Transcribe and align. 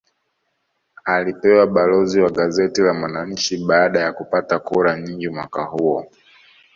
Alipewa 1.05 1.67
balozi 1.67 2.21
wa 2.21 2.29
gazeti 2.29 2.81
la 2.81 2.93
mwananchi 2.93 3.57
baada 3.65 3.99
ya 3.99 4.13
kupata 4.13 4.59
kura 4.59 4.99
nyingi 5.01 5.29
mwaka 5.29 5.63
huo 5.63 6.07